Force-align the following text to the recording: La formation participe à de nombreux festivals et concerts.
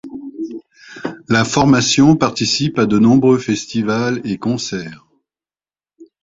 La 1.29 1.45
formation 1.45 2.15
participe 2.15 2.79
à 2.79 2.87
de 2.87 2.97
nombreux 2.97 3.37
festivals 3.37 4.19
et 4.23 4.39
concerts. 4.39 5.05